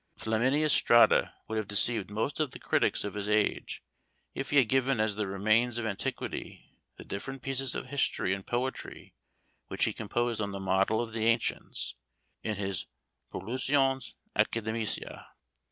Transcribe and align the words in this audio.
Flaminius 0.17 0.73
Strada 0.73 1.35
would 1.47 1.59
have 1.59 1.67
deceived 1.67 2.09
most 2.09 2.39
of 2.39 2.49
the 2.49 2.57
critics 2.59 3.03
of 3.03 3.13
his 3.13 3.29
age, 3.29 3.83
if 4.33 4.49
he 4.49 4.57
had 4.57 4.67
given 4.67 4.99
as 4.99 5.15
the 5.15 5.27
remains 5.27 5.77
of 5.77 5.85
antiquity 5.85 6.79
the 6.97 7.05
different 7.05 7.43
pieces 7.43 7.75
of 7.75 7.85
history 7.85 8.33
and 8.33 8.47
poetry 8.47 9.13
which 9.67 9.85
he 9.85 9.93
composed 9.93 10.41
on 10.41 10.53
the 10.53 10.59
model 10.59 11.01
of 11.01 11.11
the 11.11 11.25
ancients, 11.27 11.93
in 12.41 12.55
his 12.55 12.87
Prolusiones 13.31 14.15
Academicæ. 14.35 15.23